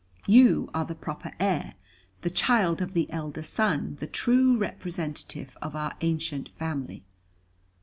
You 0.25 0.67
are 0.73 0.83
the 0.83 0.95
proper 0.95 1.31
heir, 1.39 1.75
the 2.21 2.31
child 2.31 2.81
of 2.81 2.95
the 2.95 3.07
elder 3.11 3.43
son, 3.43 3.97
the 3.99 4.07
true 4.07 4.57
representative 4.57 5.55
of 5.61 5.75
our 5.75 5.93
ancient 6.01 6.49
family. 6.49 7.03